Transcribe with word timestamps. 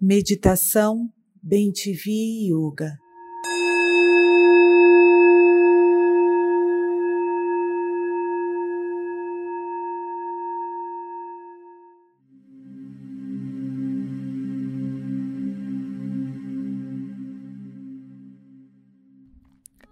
Meditação 0.00 1.12
Bem-TV 1.42 2.12
Yoga 2.52 2.96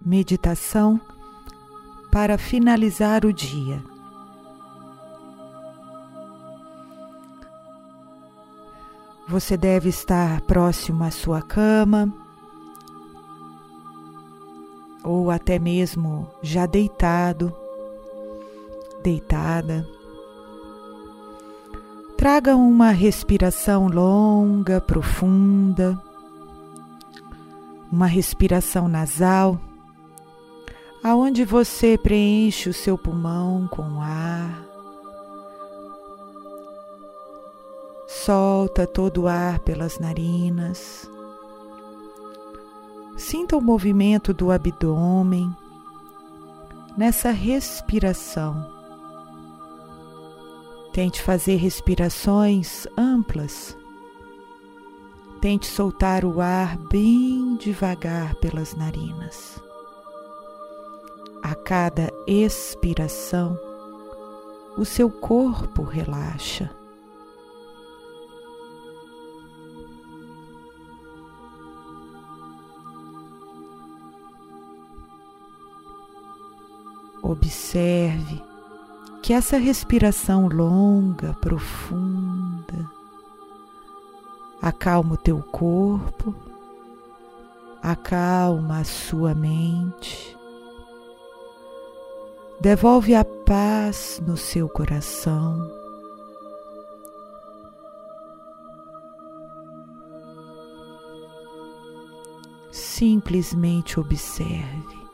Meditação 0.00 1.00
para 2.12 2.38
finalizar 2.38 3.26
o 3.26 3.32
dia. 3.32 3.95
Você 9.28 9.56
deve 9.56 9.88
estar 9.88 10.40
próximo 10.42 11.02
à 11.02 11.10
sua 11.10 11.42
cama 11.42 12.12
ou 15.02 15.30
até 15.30 15.58
mesmo 15.58 16.28
já 16.42 16.64
deitado, 16.66 17.52
deitada. 19.02 19.86
Traga 22.16 22.56
uma 22.56 22.90
respiração 22.90 23.88
longa, 23.88 24.80
profunda, 24.80 26.00
uma 27.90 28.06
respiração 28.06 28.88
nasal, 28.88 29.60
aonde 31.02 31.44
você 31.44 31.98
preenche 31.98 32.68
o 32.68 32.74
seu 32.74 32.96
pulmão 32.98 33.68
com 33.68 34.00
ar. 34.00 34.65
Solta 38.26 38.88
todo 38.88 39.22
o 39.22 39.28
ar 39.28 39.60
pelas 39.60 40.00
narinas. 40.00 41.08
Sinta 43.16 43.56
o 43.56 43.60
movimento 43.60 44.34
do 44.34 44.50
abdômen 44.50 45.54
nessa 46.98 47.30
respiração. 47.30 48.68
Tente 50.92 51.22
fazer 51.22 51.54
respirações 51.54 52.84
amplas. 52.98 53.78
Tente 55.40 55.68
soltar 55.68 56.24
o 56.24 56.40
ar 56.40 56.76
bem 56.90 57.54
devagar 57.54 58.34
pelas 58.40 58.74
narinas. 58.74 59.62
A 61.44 61.54
cada 61.54 62.12
expiração, 62.26 63.56
o 64.76 64.84
seu 64.84 65.08
corpo 65.08 65.84
relaxa. 65.84 66.75
Observe 77.28 78.40
que 79.20 79.32
essa 79.32 79.56
respiração 79.56 80.46
longa, 80.46 81.34
profunda, 81.40 82.88
acalma 84.62 85.14
o 85.14 85.16
teu 85.16 85.42
corpo, 85.42 86.32
acalma 87.82 88.78
a 88.78 88.84
sua 88.84 89.34
mente, 89.34 90.38
devolve 92.60 93.16
a 93.16 93.24
paz 93.24 94.22
no 94.24 94.36
seu 94.36 94.68
coração. 94.68 95.68
Simplesmente 102.70 103.98
observe. 103.98 105.05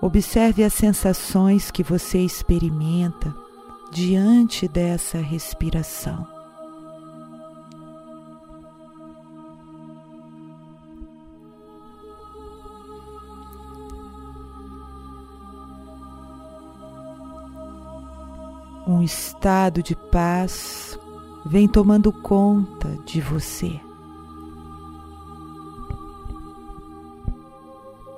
Observe 0.00 0.62
as 0.62 0.74
sensações 0.74 1.70
que 1.70 1.82
você 1.82 2.20
experimenta 2.20 3.34
diante 3.90 4.68
dessa 4.68 5.18
respiração. 5.18 6.26
Um 18.86 19.02
estado 19.02 19.82
de 19.82 19.94
paz 19.94 20.98
vem 21.44 21.68
tomando 21.68 22.12
conta 22.12 22.88
de 23.04 23.20
você. 23.20 23.87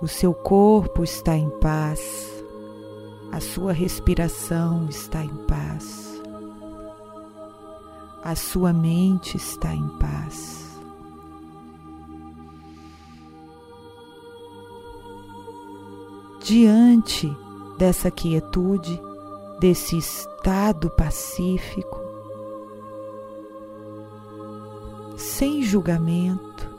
O 0.00 0.06
seu 0.06 0.32
corpo 0.32 1.02
está 1.02 1.36
em 1.36 1.50
paz, 1.58 2.00
a 3.32 3.40
sua 3.40 3.72
respiração 3.72 4.86
está 4.88 5.24
em 5.24 5.36
paz, 5.44 6.22
a 8.22 8.36
sua 8.36 8.72
mente 8.72 9.36
está 9.36 9.74
em 9.74 9.88
paz. 9.98 10.78
Diante 16.44 17.36
dessa 17.76 18.08
quietude, 18.08 19.02
desse 19.58 19.98
estado 19.98 20.90
pacífico, 20.90 21.98
sem 25.16 25.60
julgamento, 25.60 26.70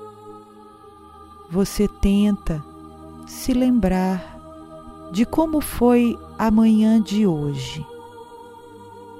você 1.52 1.86
tenta 1.86 2.69
se 3.30 3.54
lembrar 3.54 4.40
de 5.12 5.24
como 5.24 5.62
foi 5.62 6.18
a 6.36 6.50
manhã 6.50 7.00
de 7.00 7.28
hoje. 7.28 7.86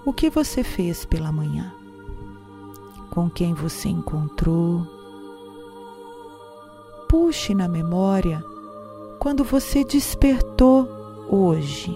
O 0.04 0.12
que 0.12 0.32
você 0.32 0.64
fez 0.64 1.06
pela 1.06 1.32
manhã? 1.32 1.72
Com 3.12 3.30
quem 3.30 3.54
você 3.54 3.88
encontrou? 3.88 4.82
Puxe 7.08 7.54
na 7.54 7.68
memória 7.68 8.44
quando 9.20 9.44
você 9.44 9.84
despertou 9.84 10.90
hoje. 11.30 11.96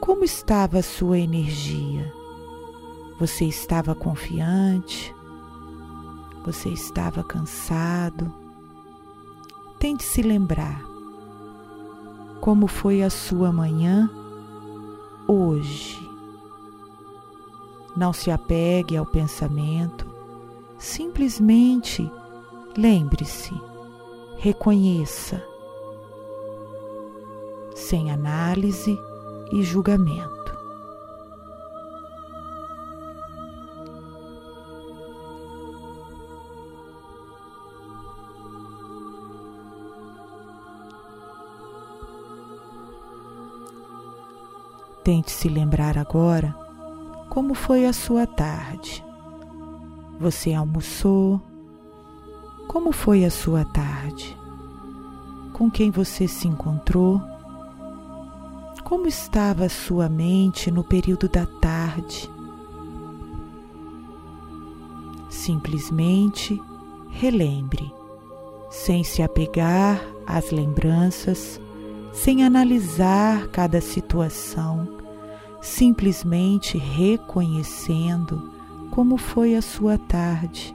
Como 0.00 0.22
estava 0.22 0.80
a 0.80 0.82
sua 0.82 1.18
energia? 1.18 2.12
Você 3.18 3.46
estava 3.46 3.94
confiante? 3.94 5.14
Você 6.44 6.68
estava 6.68 7.24
cansado? 7.24 8.41
Tente 9.82 10.04
se 10.04 10.22
lembrar 10.22 10.80
como 12.40 12.68
foi 12.68 13.02
a 13.02 13.10
sua 13.10 13.50
manhã 13.50 14.08
hoje. 15.26 16.08
Não 17.96 18.12
se 18.12 18.30
apegue 18.30 18.96
ao 18.96 19.04
pensamento, 19.04 20.06
simplesmente 20.78 22.08
lembre-se, 22.78 23.52
reconheça, 24.38 25.44
sem 27.74 28.12
análise 28.12 28.96
e 29.50 29.64
julgamento. 29.64 30.41
Tente 45.04 45.32
se 45.32 45.48
lembrar 45.48 45.98
agora 45.98 46.54
como 47.28 47.54
foi 47.54 47.86
a 47.86 47.92
sua 47.92 48.24
tarde. 48.24 49.04
Você 50.20 50.54
almoçou? 50.54 51.40
Como 52.68 52.92
foi 52.92 53.24
a 53.24 53.30
sua 53.30 53.64
tarde? 53.64 54.36
Com 55.54 55.68
quem 55.68 55.90
você 55.90 56.28
se 56.28 56.46
encontrou? 56.46 57.20
Como 58.84 59.08
estava 59.08 59.64
a 59.64 59.68
sua 59.68 60.08
mente 60.08 60.70
no 60.70 60.84
período 60.84 61.28
da 61.28 61.46
tarde? 61.46 62.30
Simplesmente 65.28 66.62
relembre, 67.10 67.92
sem 68.70 69.02
se 69.02 69.20
apegar 69.20 70.00
às 70.26 70.52
lembranças 70.52 71.60
sem 72.12 72.44
analisar 72.44 73.48
cada 73.48 73.80
situação, 73.80 74.86
simplesmente 75.60 76.76
reconhecendo 76.76 78.52
como 78.90 79.16
foi 79.16 79.56
a 79.56 79.62
sua 79.62 79.96
tarde. 79.96 80.74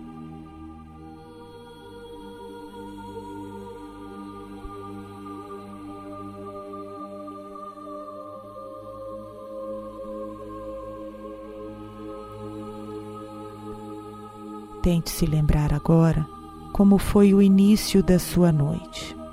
Tente 14.81 15.10
se 15.10 15.25
lembrar 15.25 15.74
agora 15.74 16.25
como 16.72 16.98
foi 16.98 17.34
o 17.34 17.42
início 17.42 18.01
da 18.01 18.18
sua 18.18 18.51
noite. 18.51 19.26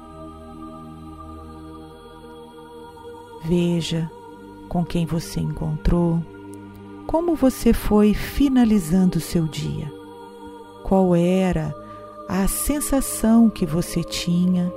Veja 3.45 4.11
com 4.69 4.85
quem 4.85 5.05
você 5.05 5.39
encontrou, 5.41 6.21
como 7.07 7.35
você 7.35 7.73
foi 7.73 8.15
finalizando 8.15 9.19
o 9.19 9.21
seu 9.21 9.45
dia, 9.47 9.93
qual 10.83 11.15
era 11.15 11.75
a 12.29 12.49
sensação 12.49 13.51
que 13.51 13.67
você 13.67 14.03
tinha, 14.03 14.73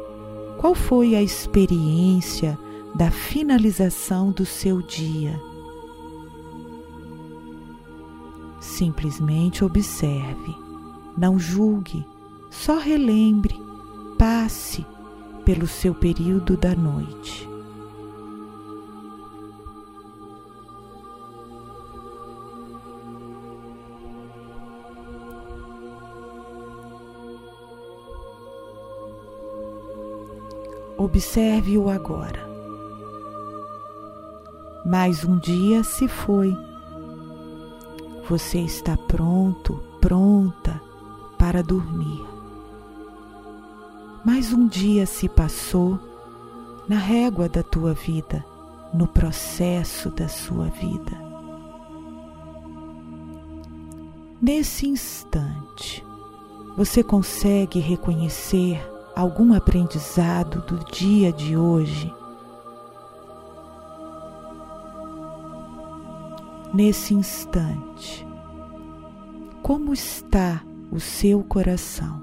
qual 0.58 0.76
foi 0.76 1.16
a 1.16 1.24
experiência 1.24 2.60
da 2.94 3.10
finalização 3.10 4.32
do 4.32 4.46
seu 4.46 4.82
dia. 4.82 5.40
Simplesmente 8.60 9.64
observe, 9.64 10.54
não 11.18 11.40
julgue, 11.40 12.06
só 12.50 12.78
relembre, 12.78 13.56
passe 14.18 14.86
pelo 15.46 15.68
seu 15.68 15.96
período 15.96 16.58
da 16.58 16.76
noite. 16.76 17.57
Observe-o 30.98 31.90
agora. 31.90 32.50
Mais 34.84 35.24
um 35.24 35.38
dia 35.38 35.84
se 35.84 36.08
foi. 36.08 36.58
Você 38.28 38.58
está 38.60 38.98
pronto, 38.98 39.80
pronta 40.02 40.82
para 41.38 41.62
dormir. 41.62 42.26
Mais 44.26 44.52
um 44.52 44.68
dia 44.68 45.06
se 45.06 45.30
passou 45.30 46.00
na 46.90 46.98
régua 46.98 47.48
da 47.48 47.62
tua 47.62 47.94
vida, 47.94 48.44
no 48.92 49.06
processo 49.06 50.10
da 50.10 50.28
sua 50.28 50.66
vida. 50.66 51.12
Nesse 54.42 54.88
instante, 54.88 56.04
você 56.76 57.04
consegue 57.04 57.80
reconhecer 57.80 58.97
algum 59.18 59.52
aprendizado 59.52 60.62
do 60.62 60.86
dia 60.92 61.34
de 61.34 61.58
hoje. 61.58 62.14
Nesse 66.72 67.16
instante, 67.16 68.24
como 69.64 69.92
está 69.92 70.64
o 70.92 71.00
seu 71.00 71.44
coração? 71.44 72.22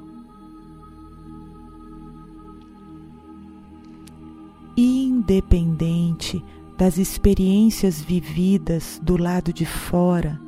Independente 4.77 6.45
das 6.79 6.97
experiências 6.97 8.01
vividas 8.01 9.01
do 9.03 9.17
lado 9.17 9.53
de 9.53 9.67
fora, 9.67 10.41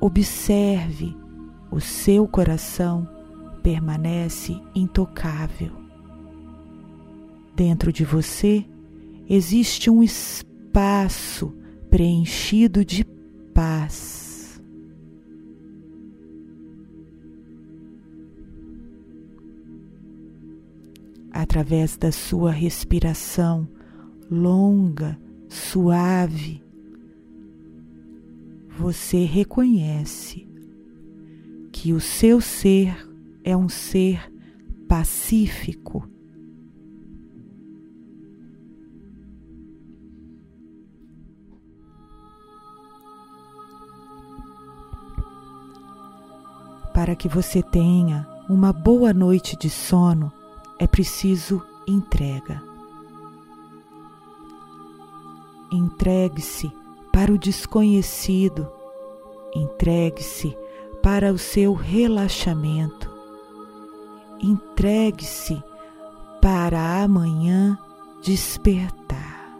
observe 0.00 1.16
o 1.72 1.80
seu 1.80 2.28
coração 2.28 3.19
permanece 3.62 4.60
intocável. 4.74 5.72
Dentro 7.54 7.92
de 7.92 8.04
você 8.04 8.64
existe 9.28 9.90
um 9.90 10.02
espaço 10.02 11.54
preenchido 11.90 12.84
de 12.84 13.04
paz. 13.52 14.60
Através 21.32 21.96
da 21.96 22.10
sua 22.10 22.50
respiração 22.50 23.68
longa, 24.30 25.18
suave, 25.48 26.62
você 28.78 29.24
reconhece 29.24 30.48
que 31.72 31.92
o 31.92 32.00
seu 32.00 32.40
ser 32.40 33.09
é 33.44 33.56
um 33.56 33.68
ser 33.68 34.30
pacífico. 34.88 36.08
Para 46.92 47.14
que 47.14 47.28
você 47.28 47.62
tenha 47.62 48.28
uma 48.48 48.72
boa 48.72 49.14
noite 49.14 49.56
de 49.56 49.70
sono, 49.70 50.32
é 50.78 50.86
preciso 50.86 51.62
entrega. 51.86 52.62
Entregue-se 55.72 56.70
para 57.12 57.32
o 57.32 57.38
desconhecido, 57.38 58.70
entregue-se 59.54 60.56
para 61.02 61.32
o 61.32 61.38
seu 61.38 61.72
relaxamento 61.74 63.09
entregue-se 64.42 65.62
para 66.40 67.02
amanhã 67.02 67.78
despertar. 68.22 69.56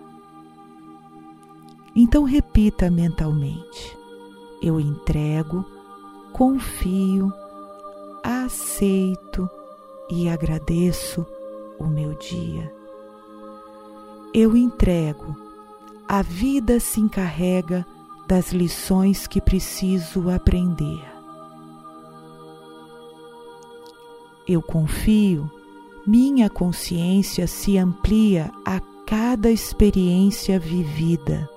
Então 1.95 2.25
repita 2.25 2.91
mentalmente: 2.91 3.99
eu 4.63 4.81
entrego, 4.81 5.65
confio, 6.33 7.33
aceito 8.23 9.49
e 10.11 10.29
agradeço 10.29 11.27
o 11.79 11.87
meu 11.87 12.15
dia. 12.15 12.73
Eu 14.33 14.57
entrego, 14.57 15.37
a 16.07 16.23
vida 16.23 16.79
se 16.79 17.01
encarrega 17.01 17.85
das 18.29 18.53
lições 18.53 19.27
que 19.27 19.41
preciso 19.41 20.31
aprender. 20.31 21.20
Eu 24.51 24.61
confio, 24.61 25.49
minha 26.05 26.51
consciência 26.51 27.47
se 27.47 27.79
amplia 27.79 28.51
a 28.67 28.81
cada 29.07 29.49
experiência 29.49 30.59
vivida. 30.59 31.49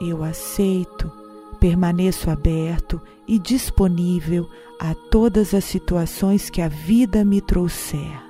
Eu 0.00 0.22
aceito, 0.22 1.10
permaneço 1.58 2.30
aberto 2.30 3.00
e 3.26 3.36
disponível 3.36 4.48
a 4.78 4.94
todas 4.94 5.52
as 5.52 5.64
situações 5.64 6.48
que 6.48 6.62
a 6.62 6.68
vida 6.68 7.24
me 7.24 7.40
trouxer. 7.40 8.22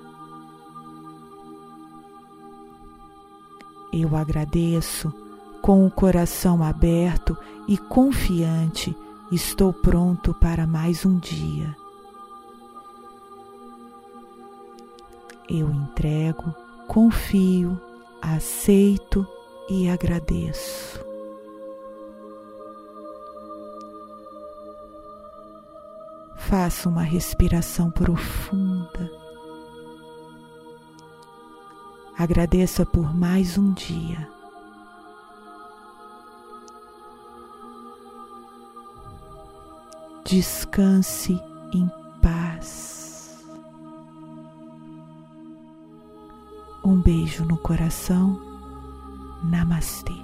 Eu 3.93 4.17
agradeço 4.17 5.13
com 5.61 5.87
o 5.87 5.91
coração 5.91 6.63
aberto 6.63 7.37
e 7.69 7.77
confiante 7.77 8.97
Estou 9.31 9.73
pronto 9.73 10.33
para 10.35 10.69
mais 10.69 11.05
um 11.05 11.19
dia. 11.19 11.77
Eu 15.51 15.69
entrego, 15.69 16.55
confio, 16.87 17.81
aceito 18.23 19.27
e 19.69 19.89
agradeço. 19.89 21.05
Faça 26.37 26.89
uma 26.89 27.03
respiração 27.03 27.91
profunda. 27.91 29.11
Agradeça 32.17 32.87
por 32.87 33.13
mais 33.13 33.59
um 33.59 33.73
dia. 33.73 34.36
Descanse 40.27 41.41
em 41.73 41.89
paz. 42.21 43.45
Um 46.85 47.01
beijo 47.01 47.45
no 47.45 47.57
coração. 47.57 48.41
Namastê. 49.45 50.15